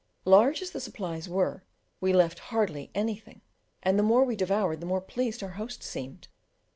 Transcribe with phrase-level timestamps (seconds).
[0.25, 1.63] Large as the supplies were,
[1.99, 3.41] we left hardly anything,
[3.83, 6.27] and the more we devoured the more pleased our host seemed.